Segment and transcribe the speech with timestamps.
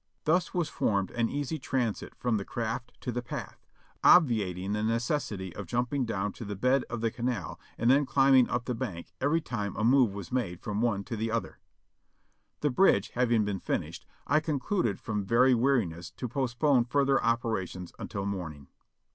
[0.23, 3.67] Thus was formed an easy transit from the craft to the path,
[4.03, 8.49] obviating the necessity of jumping down to the bed of the canal and then climbing
[8.49, 11.59] up the bank every time a move was made from one to the other.
[12.61, 17.93] The bridge having been finished, I concluded from very weari ness to postpone further operations
[17.99, 18.69] until morning.